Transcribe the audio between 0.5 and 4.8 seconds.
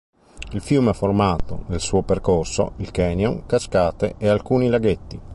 Il fiume ha formato, nel suo percorso, il canyon, cascate e alcuni